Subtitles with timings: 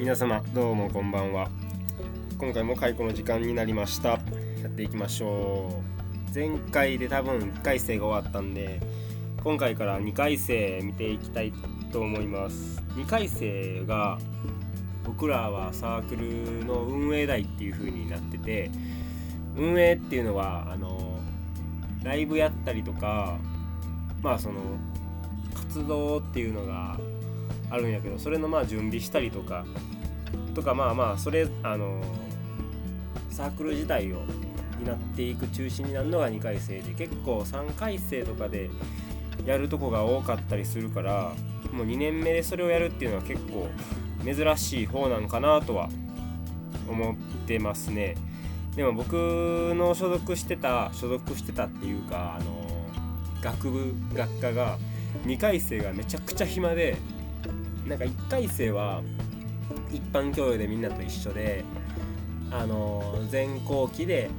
[0.00, 1.50] 皆様どうもこんばんは。
[2.38, 4.08] 今回も解雇の時間になりました。
[4.08, 4.18] や
[4.66, 5.82] っていきましょ
[6.32, 6.34] う。
[6.34, 8.80] 前回で多分1回生が終わったんで
[9.44, 11.52] 今回から2回生見ていきたい
[11.92, 12.80] と思います。
[12.94, 14.18] 2回生が
[15.04, 18.70] 僕らはサークルの運営代っていう風になってて
[19.54, 21.20] 運営っていうのはあの
[22.02, 23.36] ライブやったりとか
[24.22, 24.62] まあその
[25.54, 26.96] 活動っていうのが
[27.70, 29.64] あるんやけどそれのまあ準備したりとか
[30.54, 32.00] とかまあまあそれあの
[33.30, 34.22] サークル自体を
[34.80, 38.70] 担っていく中心になるのが2回生で結構3回生とかで
[39.46, 41.34] やるとこが多かったりするから
[41.72, 43.68] もう2年目でそれをやるっていうのは結構
[44.24, 45.88] 珍しい方なんかなとは
[46.88, 47.16] 思っ
[47.46, 48.16] てますね。
[48.74, 52.64] でも僕の所属してた所属してたっていうかあの
[53.42, 54.78] 学部学科が
[55.26, 56.96] 2回生がめちゃくちゃ暇で
[57.86, 59.02] なんか1回生は
[59.92, 61.64] 一般教養でみんなと一緒で
[62.50, 64.30] あの全校期で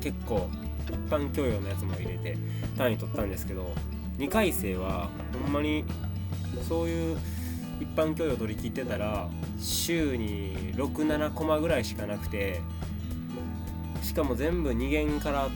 [0.00, 0.48] 結構
[0.88, 2.36] 一般教養のやつも入れて
[2.76, 3.72] 単位取ったんですけど
[4.18, 5.08] 2回生は
[5.44, 5.84] ほんまに
[6.66, 7.18] そういう
[7.80, 12.60] 一般教養取り切ってたら週に67コマぐらいしかなくて
[14.02, 15.48] しかも全部2限からあ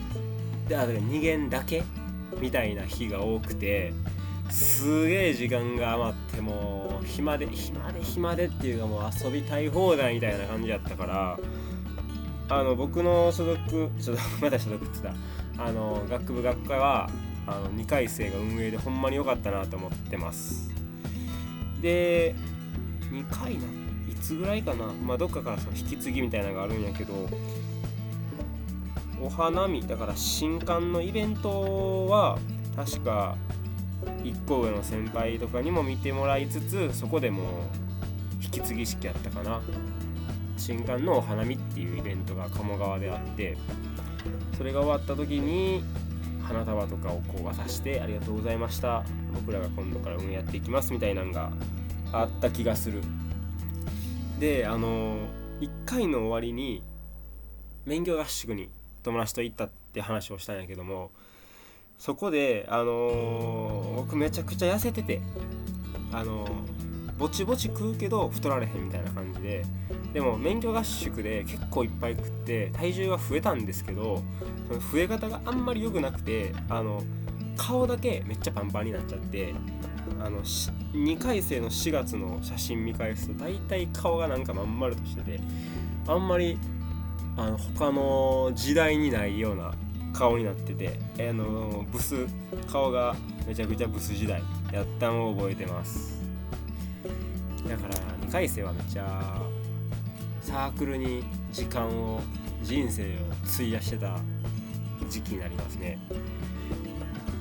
[0.69, 1.83] 2限だけ
[2.39, 3.93] みたいな日が多くて
[4.49, 11.39] すげえ時間が余ってもう暇で暇で暇でっていうかもう遊びたい放題みたいな感じやったから
[12.49, 15.43] あの僕の所属ちょっと まだ所属って言った。
[15.55, 17.09] あの学部学科は
[17.45, 20.71] あの2回生が運営でほんまに良かったなと思ってます。
[21.81, 22.35] で
[23.11, 23.65] 2回な
[24.09, 24.85] いつぐらいかな。
[24.87, 27.13] まあどっかからその引き継ぎみたいなのがあるんやけど
[29.21, 32.39] お花見だから新刊のイベントは
[32.75, 33.37] 確か
[34.23, 37.43] 1個上の先輩とかにも見てもらいつつそこでも
[38.41, 39.61] 引き継ぎ式やったかな。
[40.57, 43.57] 新刊のお花見っていうイベントが鴨川であって
[44.57, 45.83] それが終わった時に
[46.41, 49.03] 花束とかをこう渡してありがとうございました。
[49.33, 51.51] 僕らが今度から運営やっていきますみたいなのが
[52.11, 53.01] あった気がする。
[54.39, 55.17] であの
[55.61, 56.83] 1回の終わりに
[57.85, 58.69] 免許合宿に
[59.03, 61.11] 友達と行ったって話をしたんやけども
[61.97, 65.21] そこであのー、僕めちゃくちゃ痩せてて
[66.11, 66.51] あのー、
[67.17, 69.65] ぼちぼち食うけど太られへんみたいな感じで
[70.13, 74.21] でも免許合宿で結構いっぱい食って体重が増えたんですけど
[74.67, 77.01] その増え方があんまり良くなくてあの
[77.57, 79.53] 顔だけめっちゃパンパンになっちゃって
[80.19, 85.39] あの2回生の4月の写真見返すと大体顔がなんかまん丸としてて
[86.07, 86.57] あんまり
[87.37, 89.73] あの他の時代にないような
[90.13, 92.27] 顔になってて、えー、のブス
[92.71, 93.15] 顔が
[93.47, 94.41] めちゃくちゃブス時代
[94.71, 96.21] やったのを覚えてます。
[97.67, 97.95] だから
[98.27, 99.41] 2回生はめっちゃ
[100.41, 102.21] サークルに時間を
[102.61, 103.05] 人生を
[103.45, 104.19] 費やしてた
[105.09, 105.97] 時期になりますね。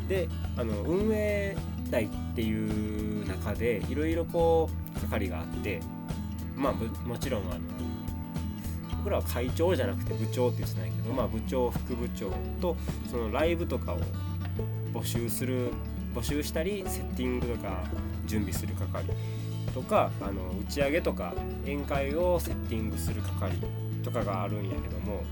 [0.08, 1.56] であの運営
[1.90, 5.80] 代っていう中でいろいろこう係があって
[6.56, 6.72] まあ
[7.06, 7.60] もちろんあの
[9.02, 12.30] 僕らは会長じゃなくて部長って言ってないけど、まあ、部長副部長
[12.60, 12.76] と
[13.10, 13.98] そのライブとかを
[14.94, 15.70] 募集する
[16.14, 17.82] 募集したりセッティングとか
[18.26, 19.04] 準備する係
[19.74, 23.56] とかあの打ち上げとか宴会をセッティングする係
[24.04, 25.24] とかがあるんやけども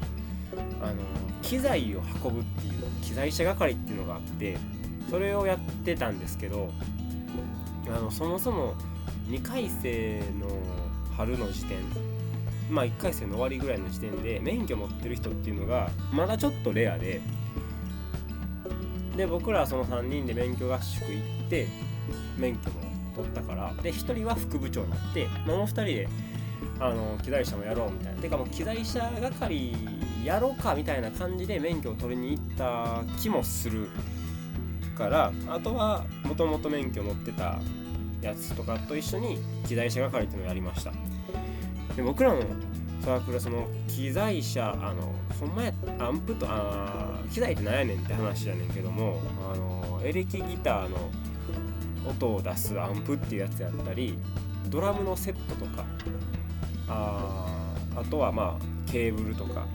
[0.83, 0.95] あの
[1.43, 4.59] 機材を運ぶっていう機材車係っていうのがあって
[5.09, 6.73] それをやってたんですけど
[7.87, 8.75] あのそもそも
[9.29, 10.49] 2回生の
[11.17, 11.79] 春の時点
[12.71, 17.21] まあ1回生の終わりぐらいの時点で免許持ってる人っていうのがまだちょっとレアで
[19.17, 21.69] で僕らはその3人で免許合宿行って
[22.39, 22.81] 免許も
[23.17, 26.09] 取ったからで1人は副部長になってもう2人で
[26.79, 28.21] あの機材車もやろうみたいな。
[28.21, 29.75] てかもう機材車係
[30.25, 33.89] やろうかみたいな感じで免許を取りに行った気もする
[34.97, 37.59] からあとはもともと免許持ってた
[38.21, 40.93] やつとかと一緒に機材車係っていうのをやりました。
[41.97, 42.43] で僕らの
[43.03, 49.21] サークルはその機材車あのほんまやアンプとあ機材って何やねんって話やねんけども
[49.53, 51.11] あのエレキギターの
[52.09, 54.19] 音を出すアンプっていうやつやったり
[54.69, 55.85] ドラムのセットとか
[56.89, 59.67] ああとはまあケーブルとか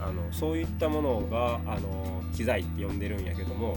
[0.00, 3.76] あのそういったものがあの機材って呼んでるんやけども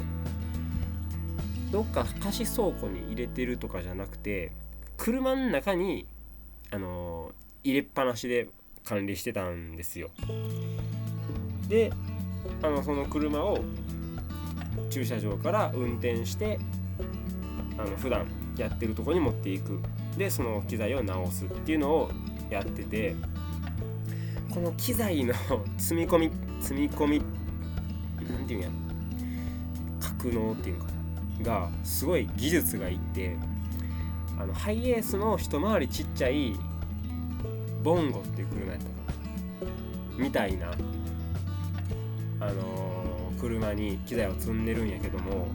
[1.71, 4.51] どっか貸し倉庫に入れてるとかじゃなくて
[4.97, 6.05] 車の中に
[6.69, 7.31] あの
[7.63, 8.49] 入れっぱなしで
[8.83, 10.09] 管理してたんですよ。
[11.67, 11.91] で
[12.61, 13.59] あのその車を
[14.89, 16.59] 駐車場から運転して
[17.77, 18.27] あの普段
[18.57, 19.79] やってるとこに持っていく。
[20.17, 22.11] でその機材を直すっていうのを
[22.49, 23.15] やってて
[24.53, 25.33] この機材の
[25.77, 27.21] 積み込み積み込み
[28.29, 28.69] 何て言うんや。
[28.69, 28.73] ろ
[29.99, 31.01] 格納っていうかな。
[31.41, 33.35] がすごい技術がいって
[34.39, 36.55] あのハイエースの一回りちっちゃい
[37.81, 38.91] ボンゴっていう車やったか
[40.17, 40.23] な。
[40.23, 40.71] みたいな
[42.39, 45.47] あのー、車に機材を積んでるんやけども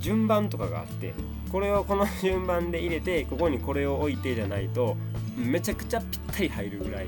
[0.00, 1.14] 順番とかがあって
[1.50, 4.96] これをこの順番で入れてここにこれを置いてじゃないと
[5.36, 7.06] めちゃくちゃぴったり入るぐらい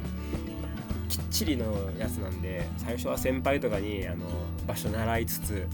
[1.08, 4.26] きっちりのやつなんで最初は先輩とかにあの
[4.66, 5.66] 場所習いつつ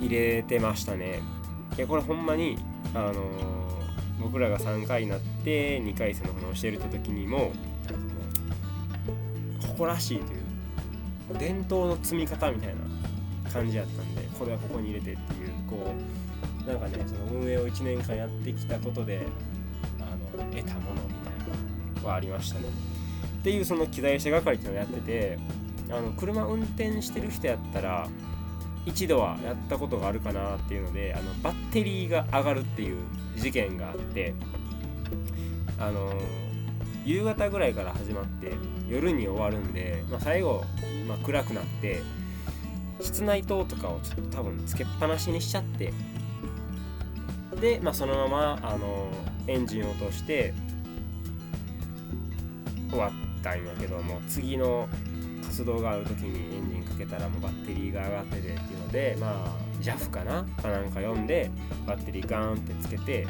[0.00, 1.20] 入れてましたね。
[1.76, 2.58] いやこれほんまに
[2.94, 3.14] あの
[4.20, 7.52] 僕らが3回になって2回戦のこの教えるって時にも
[9.80, 15.94] 誇らしいという伝統の積み方みたいな感じやったんでこれはここに入れてっていうこ
[16.66, 19.26] うなんかねその運営を1年間やってきたことで
[19.98, 21.38] あの得たものみたい
[21.96, 22.66] なのはありましたね。
[23.38, 25.38] っていうその機材車係っていうのをやってて
[25.90, 28.06] あの車運転してる人やったら
[28.84, 32.98] 一度はやったことがあるかなっていうのであのバッテリーが上がるっていう
[33.36, 34.34] 事件があって
[35.78, 36.12] あの
[37.04, 38.52] 夕方ぐらいから始まって
[38.88, 40.64] 夜に終わるんで、まあ、最後、
[41.08, 42.02] まあ、暗くなって
[43.00, 45.92] 室内灯とかをちょっと多分つけっぱなしにしちゃって
[47.60, 49.08] で、まあ、そのままあの
[49.46, 50.52] エンジンを落として
[52.90, 54.88] 終わったんやけども次の
[55.42, 60.44] 活動がある時にエンジンかけたらもうバッテリーが上がっててっていうのでまあ JAF かな？
[60.62, 61.50] かなんか読んで
[61.86, 63.26] バッテリーガーンってつけて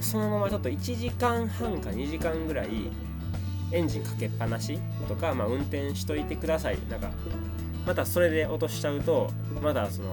[0.00, 2.68] そのままちょっと1時間半か2時間ぐらい
[3.72, 4.78] エンジンかけっぱなし
[5.08, 6.78] とか、まあ、運転しといてください。
[6.88, 7.10] なんか
[7.86, 9.30] またそれで落としちゃうと
[9.62, 10.12] まだその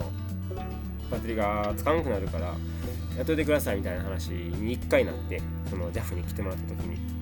[1.09, 2.55] バッテリーがつかなくなるから
[3.17, 7.13] やっといてくださいみたいな話に1回なってその JAF に来てもらった時に。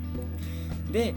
[0.92, 1.14] で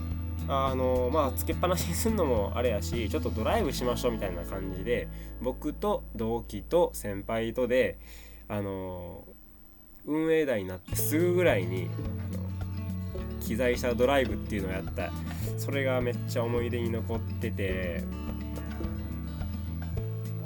[0.47, 5.09] あのまあつけっぱなしにすんのもあれやしちょっとドライブしましょうみたいな感じで
[5.41, 7.99] 僕と同期と先輩とで
[8.49, 9.25] あの
[10.07, 11.89] 運営代になってすぐぐらいに
[12.33, 15.11] あの機材車ドライブっていうのをやった。
[15.59, 18.03] それがめっちゃ思い出に残ってて。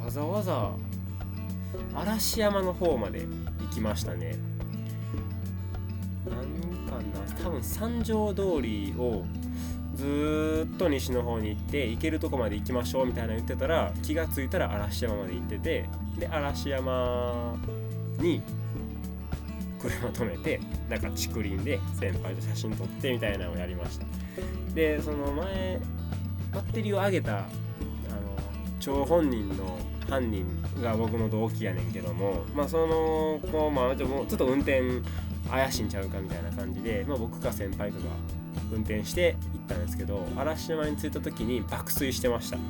[0.05, 0.71] わざわざ
[1.95, 3.27] 嵐山の方まで行
[3.75, 4.37] きましたね。
[6.25, 6.37] 何
[6.89, 9.25] かな多分三条通りを
[9.95, 15.89] ずっと西の方に行って行けるとこまで行きましょうみたいな言ってたら気が付いたら嵐山まで行ってて。
[16.19, 17.55] で嵐山
[18.19, 18.43] に
[19.79, 24.07] 車止めてなんか竹林で先輩と写真撮ってみたいなのをやりました。
[24.75, 25.81] でその前
[26.53, 27.47] バッテリーを上げたあの
[28.81, 29.79] 張本人の
[30.09, 30.47] 犯人
[30.83, 34.83] が僕の同期やねんけどもまあその子まあちょっと運転
[35.51, 38.07] 怪しいんちゃうかみたいな感じで、まあ、僕か先輩とか
[38.71, 42.57] 運転して行ったんですけど嵐山に着いた時に爆睡してました。
[42.57, 42.63] こ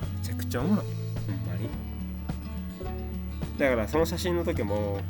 [0.00, 0.84] れめちゃくちゃおもろい。
[0.84, 0.92] ほ
[1.32, 1.68] んまに。
[3.58, 5.00] だからその写真の時も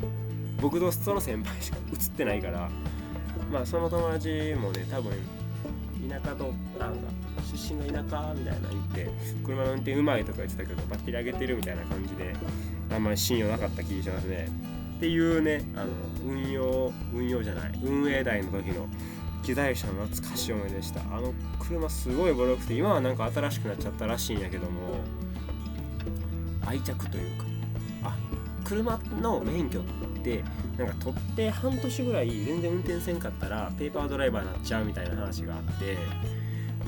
[0.60, 2.70] 僕とその先輩しか写ってないから
[3.50, 5.12] まあその友達もね多分
[6.08, 7.08] 田舎となんか
[7.52, 9.10] 出身が田舎みたいな言って
[9.44, 12.34] 車の運転うまいとか言ってたけどバッテリー上げてるみたいな感じで
[12.90, 14.48] あんまり信用なかった気がしますね。
[14.96, 15.86] っていうねあの
[16.26, 18.88] 運用運用じゃない運営代の時の
[19.44, 21.00] 機材車の懐かしい思いでした。
[21.14, 24.98] あの車すごいボロくて今はなんか新しくなっちゃったらしいんやけども
[26.66, 27.57] 愛着というか。
[28.68, 29.82] 車の免許っ
[30.22, 30.44] て
[30.76, 35.96] なんか取って半年ぐらい全然運転せんかったらペーパードライバーになっちゃうみたいな話があって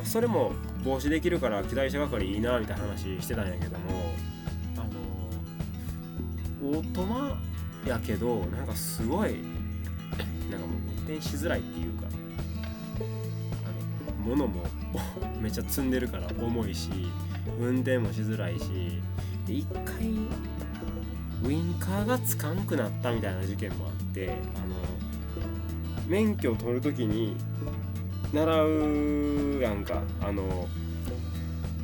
[0.05, 0.53] それも
[0.85, 4.13] 防止できるから機材車係いいなみたいな話してたんやけども
[4.77, 4.81] あ
[6.63, 7.41] のオートマ
[7.87, 9.37] やけどなんかすごい
[10.51, 12.07] なんかもう運転しづらいっていうか
[13.65, 14.63] あの物も
[15.41, 16.91] めっちゃ積んでるから重いし
[17.59, 19.01] 運転もしづらいし
[19.47, 20.11] で一回
[21.45, 24.77] ウインカーがつかんくなったみたいな事件もあってあの
[26.07, 27.37] 免許を取る時に
[28.33, 30.03] 習うやんか。
[30.21, 30.69] あの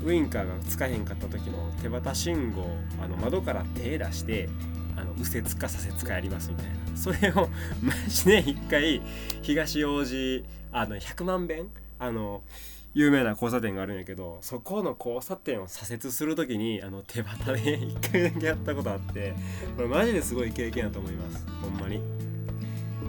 [0.05, 2.69] ウインカーがつかへんかった時の手旗信号
[3.03, 4.49] あの窓から手出して
[4.97, 6.97] あの右折か左折かやりますみたいな。
[6.97, 7.49] それを
[7.83, 9.03] マジで一回
[9.43, 12.43] 東王子あの100万遍あの
[12.97, 19.35] 有名な交差点があるんやけどそこの交差点を左折する時にあの手旗で一回だけやったことあって
[19.77, 21.47] これマジですごい経験だと思います。
[21.61, 22.01] ほんまに。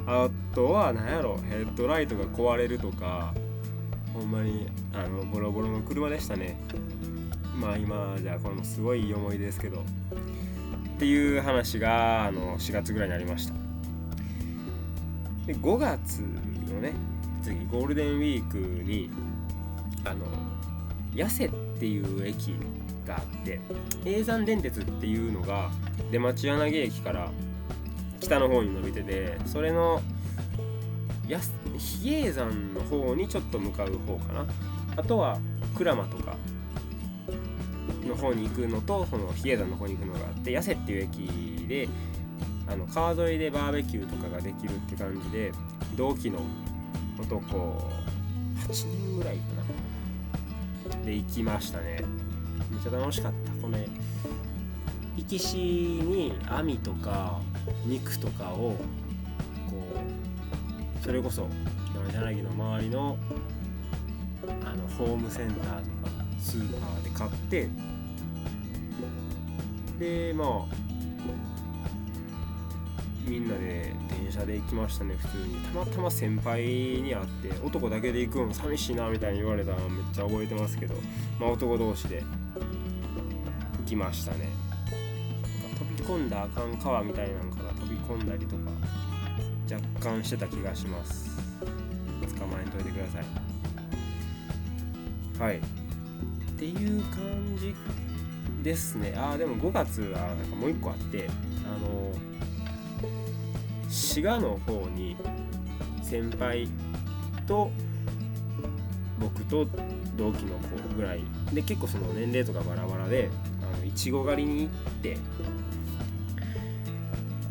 [0.05, 3.33] あとは何やろヘッドライトが壊れるとか
[4.13, 6.59] ほんまにあのボロボロの車でしたね。
[7.57, 9.85] まあ今じゃあこれもすごいいい思い出ですけど。
[10.97, 13.53] っていう話があの4月ぐらいにありました。
[15.45, 16.19] で5月
[16.73, 16.91] のね
[17.41, 19.09] 次ゴールデンウィークに
[20.09, 20.25] あの
[21.15, 21.49] 八瀬っ
[21.79, 22.55] ていう駅
[23.05, 23.59] があって
[24.05, 25.71] 永山電鉄っていうのが
[26.11, 27.29] 出町柳駅から
[28.19, 30.01] 北の方に伸びててそれの
[31.27, 31.33] 比
[32.09, 34.45] 叡山の方にちょっと向かう方かな。
[34.95, 35.37] あとは
[35.75, 36.35] 鞍馬とか
[38.05, 41.87] の方に行くのとその比叡山の方に行くのがあって八瀬っていう駅で
[42.67, 45.51] あの川沿いでバーベキューとかができるって感じで
[45.95, 46.39] 同期の
[47.19, 47.91] 男
[48.67, 49.86] 8人ぐらいかな。
[51.05, 52.03] で行きましたね。
[52.69, 53.51] めっちゃ楽しかった。
[53.67, 53.87] これ
[55.17, 57.39] 行きしに網とか
[57.85, 58.77] 肉とかをこ
[61.01, 61.47] うそれこそ
[62.13, 63.17] 柳の周りの
[64.63, 67.69] あのホームセンターとかスーパーで買って
[69.99, 70.86] でまあ
[73.27, 73.93] みんなで
[74.23, 75.55] 電車で行きましたね普通に。
[75.55, 80.95] たまたま先輩に会って男だけで行くの寂しいなみたいに言われたのめっちゃ覚えてますけど
[81.39, 82.23] まあ男同士で
[83.79, 84.49] 行きましたね。
[85.77, 88.71] 飛び込んだあかん川みたいなのから飛び込んだりとか
[89.69, 91.37] 若干してた気がします。
[92.39, 93.25] 捕まえんといてください。
[95.39, 95.57] はい。
[95.57, 95.61] っ
[96.59, 97.75] ていう感じ
[98.63, 99.13] ですね。
[99.17, 101.29] ああでも5月はなんかもう一個あって
[101.65, 102.11] あの
[104.17, 105.15] 滋賀の方に
[106.01, 106.67] 先輩
[107.45, 107.69] と
[109.19, 109.67] 僕と
[110.15, 111.21] 同期の子ぐらい
[111.53, 113.29] で結構その年齢とかバラバラで
[113.61, 115.17] あのいちご狩りに行って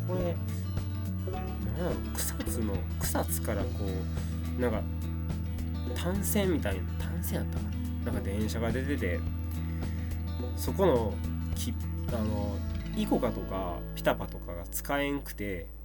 [0.09, 0.35] これ
[1.77, 3.69] 何やろ草津の草津からこ
[4.57, 4.81] うなんか
[5.95, 7.63] 単線みたいな単線やったか
[8.03, 8.11] な。
[8.11, 9.21] なんか電車が出てて
[10.57, 11.13] そこの
[11.55, 11.73] き
[12.09, 12.57] あの
[12.97, 15.76] イコカとかピタパとかが使えんくて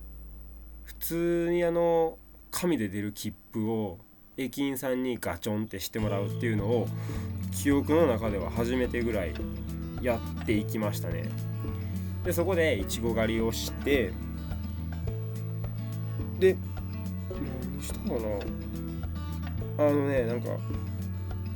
[0.85, 2.19] 普通にあの
[2.51, 3.99] 紙で出る切符を
[4.37, 6.89] 駅員さんにガチョンってしてもらうっていうのを
[7.53, 9.35] 記憶の中では初めてぐらい
[10.01, 11.29] やっていきましたね。
[12.25, 14.13] でそこでいちご狩りをして
[16.39, 16.57] で
[17.31, 19.87] 何したかな。
[19.87, 20.51] あのねなんか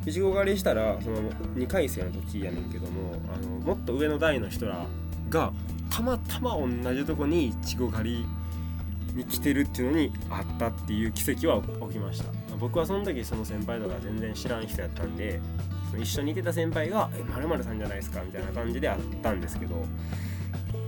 [0.07, 4.87] いちご狩りしたらその2回生の時やねんけどもあのもっと上の代の人ら
[5.29, 5.53] が
[5.91, 8.27] たまたま同じとこにいちご狩り
[9.17, 12.27] に来てるっていうのにあったっていう奇跡は起きました。
[12.59, 15.41] 僕はその時その先輩とか全然知らん人やったんで
[15.99, 19.85] 一緒にいてた先輩が「えまるさんじゃないですか」みたいな感じであったんですけど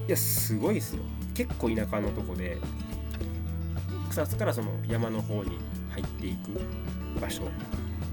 [0.07, 1.03] いやすごいっすよ。
[1.35, 2.59] 結構田舎のとこで
[4.11, 5.59] 草津からその山の方に
[5.91, 7.45] 入っていく場所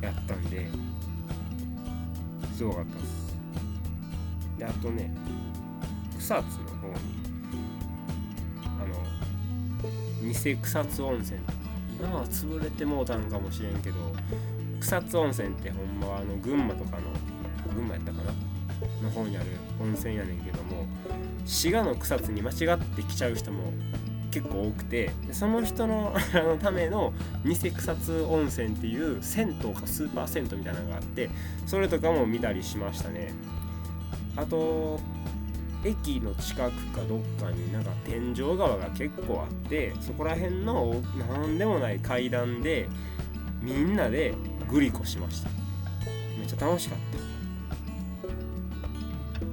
[0.02, 0.68] やったんで
[2.54, 3.36] すごかったです。
[4.58, 5.14] であとね
[6.18, 6.96] 草津の方に
[10.26, 11.40] 偽草津温泉
[12.00, 13.96] 今は潰れてもうたんかもしれんけど
[14.80, 18.32] 草津温泉ってほんまはあの群馬とかの群馬やったかな
[19.02, 19.46] の方にある
[19.82, 20.86] 温泉やねんけども
[21.46, 23.72] 滋賀の草津に間違って来ちゃう人も
[24.32, 27.14] 結構多くてその人の あのための
[27.46, 31.30] 偽草津温泉っていう銭湯かスーパー銭湯みたいなのがあって
[31.66, 33.34] それとかも見たりしましたね。
[34.36, 35.00] あと
[35.86, 40.96] 駅の近くかどっかになんか天井川が結構あってそこら辺の
[41.30, 42.90] 何でもない階段で
[43.62, 44.34] みんなで
[44.68, 45.50] グリコしました。
[46.38, 47.18] めっちゃ楽しかった。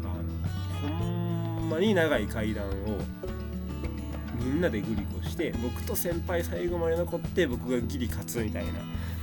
[0.08, 2.70] あのほんまに長い階段を
[4.34, 8.72] みんなでグリコして僕と先輩最後まで残って僕がギリ勝つみたいな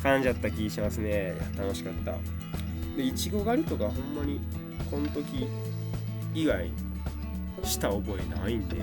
[0.03, 1.33] 感じだった気しますね。
[1.57, 2.13] 楽しかった。
[2.95, 4.39] でいちご狩りとかほんまに
[4.91, 5.47] この時
[6.35, 6.69] 以外
[7.63, 8.77] した覚えないんで。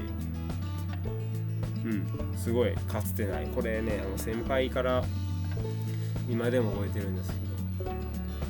[1.85, 2.07] うん
[2.37, 3.47] すごいかつてない。
[3.47, 5.05] これねあの先輩から
[6.29, 7.37] 今でも覚えてるんですけ
[7.85, 7.91] ど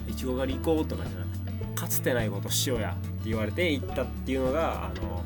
[0.09, 5.23] いちご狩り行こうとかじゃなくてかつてないことしようやって言われて行ったっていうのがあの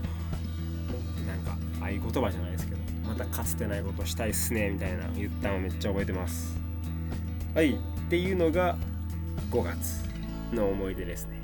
[1.26, 6.56] なんか合言葉じゃないですけどまたかつてないことしたいっすねみたいな言ったのめっちゃ覚えてます。
[7.54, 7.76] はいっ
[8.10, 8.76] ていうのが
[9.50, 10.04] 5月
[10.52, 11.40] の思い出ですね。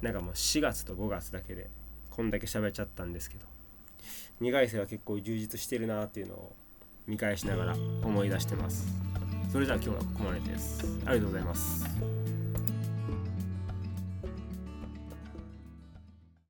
[0.00, 1.68] なんかもう4月と5月だけで
[2.14, 3.46] こんだけ喋っちゃったんですけど。
[4.40, 6.52] 2回生は結構充実してるなっていうのを
[7.08, 8.86] 見返しながら思い出してます。
[9.52, 10.84] それじゃあ今日はここまでです。
[11.06, 12.23] ありがとうございます。